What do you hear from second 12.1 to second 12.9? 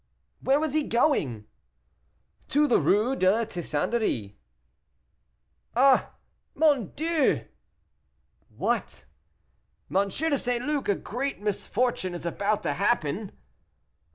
is about to